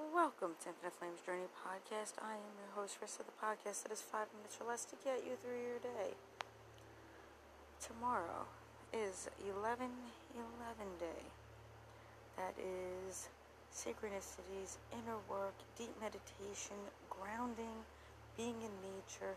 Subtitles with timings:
[0.00, 2.16] Welcome to Infinite Flames Journey Podcast.
[2.24, 5.28] I am your host, Rissa, the podcast that is five minutes or less to get
[5.28, 6.16] you through your day.
[7.84, 8.48] Tomorrow
[8.96, 9.92] is 11
[10.32, 11.20] 11 day.
[12.40, 13.28] That is
[13.68, 16.80] synchronicities, inner work, deep meditation,
[17.12, 17.84] grounding,
[18.40, 19.36] being in nature.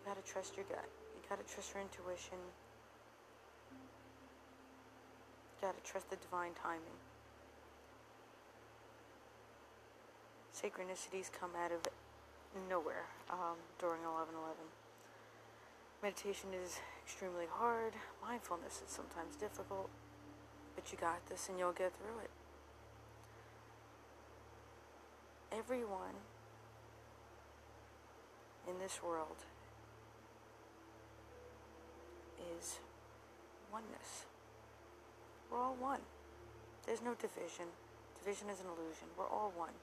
[0.00, 0.88] You gotta trust your gut.
[1.12, 2.40] You gotta trust your intuition.
[5.60, 6.96] You gotta trust the divine timing.
[10.60, 11.80] Synchronicities come out of
[12.68, 14.60] nowhere um, during 1111.
[16.02, 19.88] Meditation is extremely hard, mindfulness is sometimes difficult,
[20.74, 22.30] but you got this and you'll get through it.
[25.52, 26.20] Everyone
[28.68, 29.44] in this world
[32.58, 32.80] is
[33.72, 34.26] oneness.
[35.50, 36.00] We're all one.
[36.86, 37.66] There's no division.
[38.22, 39.08] Division is an illusion.
[39.16, 39.74] We're all one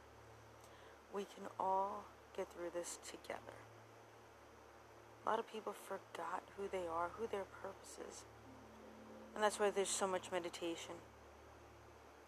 [1.13, 2.03] we can all
[2.35, 3.57] get through this together.
[5.25, 8.23] A lot of people forgot who they are, who their purpose is.
[9.35, 10.95] And that's why there's so much meditation,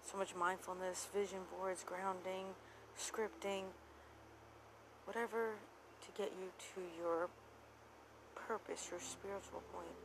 [0.06, 2.54] so much mindfulness, vision boards, grounding,
[2.98, 3.64] scripting,
[5.06, 5.56] whatever
[6.02, 7.30] to get you to your
[8.36, 9.96] purpose, your spiritual point.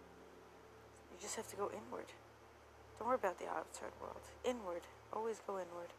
[1.13, 2.07] You just have to go inward.
[2.99, 4.23] Don't worry about the outside world.
[4.45, 4.83] Inward.
[5.13, 5.91] Always go inward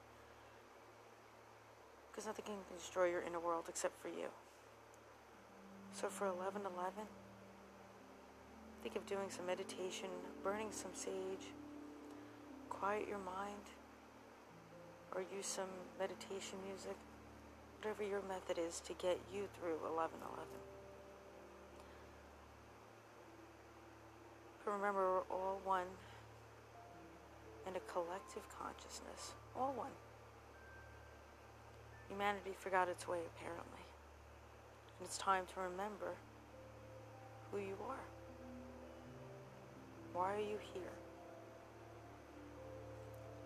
[2.15, 4.31] because nothing can destroy your inner world except for you.
[5.91, 7.03] So for 11 11,
[8.81, 10.07] think of doing some meditation,
[10.41, 11.51] burning some sage,
[12.69, 13.67] quiet your mind,
[15.13, 15.67] or use some
[15.99, 16.95] meditation music,
[17.81, 20.47] whatever your method is to get you through 11 11.
[24.63, 25.91] But remember, we're all one
[27.67, 29.91] in a collective consciousness, all one.
[32.09, 33.85] Humanity forgot its way, apparently.
[34.99, 36.13] And it's time to remember
[37.51, 38.05] who you are.
[40.13, 40.93] Why are you here?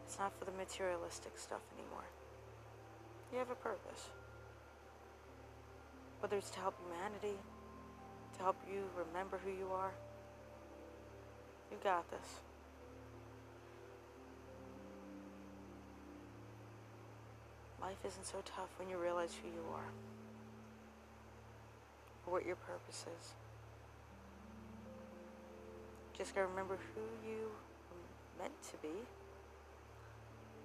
[0.06, 2.06] It's not for the materialistic stuff anymore.
[3.32, 4.10] You have a purpose.
[6.20, 7.38] Whether it's to help humanity,
[8.38, 9.92] to help you remember who you are,
[11.72, 12.40] you got this.
[17.90, 19.90] Life isn't so tough when you realize who you are
[22.28, 23.34] or what your purpose is.
[26.16, 27.50] Just gotta remember who you
[27.90, 28.94] were meant to be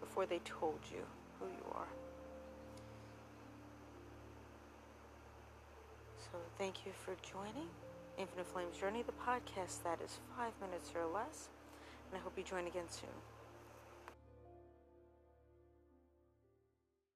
[0.00, 1.00] before they told you
[1.40, 1.88] who you are.
[6.18, 7.68] So, thank you for joining
[8.18, 11.48] Infinite Flames Journey, the podcast that is five minutes or less.
[12.10, 13.16] And I hope you join again soon.